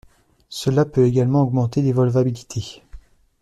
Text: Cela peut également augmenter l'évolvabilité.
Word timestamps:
Cela 0.49 0.85
peut 0.85 1.05
également 1.05 1.43
augmenter 1.43 1.83
l'évolvabilité. 1.83 2.81